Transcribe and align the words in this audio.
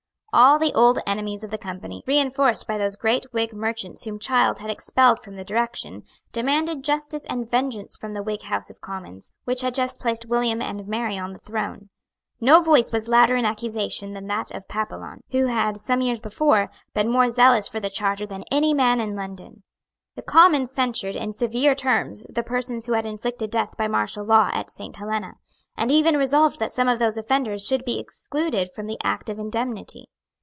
All 0.33 0.57
the 0.59 0.73
old 0.73 0.97
enemies 1.05 1.43
of 1.43 1.51
the 1.51 1.57
Company, 1.57 2.03
reinforced 2.07 2.65
by 2.65 2.77
those 2.77 2.95
great 2.95 3.25
Whig 3.33 3.51
merchants 3.51 4.03
whom 4.05 4.17
Child 4.17 4.59
had 4.59 4.69
expelled 4.69 5.19
from 5.19 5.35
the 5.35 5.43
direction, 5.43 6.03
demanded 6.31 6.85
justice 6.85 7.25
and 7.25 7.51
vengeance 7.51 7.97
from 7.97 8.13
the 8.13 8.23
Whig 8.23 8.43
House 8.43 8.69
of 8.69 8.79
Commons, 8.79 9.33
which 9.43 9.59
had 9.59 9.73
just 9.73 9.99
placed 9.99 10.27
William 10.27 10.61
and 10.61 10.87
Mary 10.87 11.17
on 11.17 11.33
the 11.33 11.39
throne. 11.39 11.89
No 12.39 12.61
voice 12.61 12.93
was 12.93 13.09
louder 13.09 13.35
in 13.35 13.43
accusation 13.45 14.13
than 14.13 14.27
that 14.27 14.51
of 14.51 14.69
Papillon, 14.69 15.19
who 15.31 15.47
had, 15.47 15.81
some 15.81 15.99
years 15.99 16.21
before, 16.21 16.71
been 16.93 17.11
more 17.11 17.27
zealous 17.27 17.67
for 17.67 17.81
the 17.81 17.89
charter 17.89 18.25
than 18.25 18.45
any 18.49 18.73
man 18.73 19.01
in 19.01 19.17
London. 19.17 19.63
The 20.15 20.21
Commons 20.21 20.71
censured 20.71 21.17
in 21.17 21.33
severe 21.33 21.75
terms 21.75 22.23
the 22.29 22.41
persons 22.41 22.85
who 22.85 22.93
had 22.93 23.05
inflicted 23.05 23.51
death 23.51 23.75
by 23.75 23.89
martial 23.89 24.23
law 24.23 24.49
at 24.53 24.71
Saint 24.71 24.95
Helena, 24.95 25.33
and 25.75 25.91
even 25.91 26.15
resolved 26.15 26.57
that 26.59 26.71
some 26.71 26.87
of 26.87 26.99
those 26.99 27.17
offenders 27.17 27.67
should 27.67 27.83
be 27.83 27.99
excluded 27.99 28.69
from 28.73 28.85
the 28.87 28.97
Act 29.03 29.27
of 29.29 29.37
Indemnity. 29.37 30.05